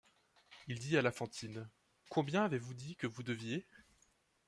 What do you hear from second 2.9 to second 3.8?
que vous deviez?